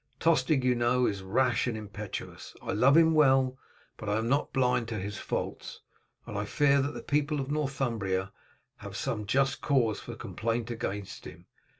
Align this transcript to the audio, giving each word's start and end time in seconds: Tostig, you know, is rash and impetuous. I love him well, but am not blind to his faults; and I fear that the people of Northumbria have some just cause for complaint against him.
Tostig, 0.19 0.63
you 0.63 0.73
know, 0.73 1.05
is 1.05 1.21
rash 1.21 1.67
and 1.67 1.77
impetuous. 1.77 2.55
I 2.59 2.71
love 2.71 2.97
him 2.97 3.13
well, 3.13 3.59
but 3.97 4.09
am 4.09 4.27
not 4.27 4.51
blind 4.51 4.87
to 4.87 4.97
his 4.97 5.17
faults; 5.19 5.81
and 6.25 6.35
I 6.35 6.43
fear 6.43 6.81
that 6.81 6.95
the 6.95 7.03
people 7.03 7.39
of 7.39 7.51
Northumbria 7.51 8.31
have 8.77 8.95
some 8.97 9.27
just 9.27 9.61
cause 9.61 9.99
for 9.99 10.15
complaint 10.15 10.71
against 10.71 11.25
him. 11.25 11.45